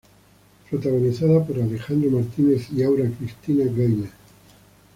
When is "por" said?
1.45-1.59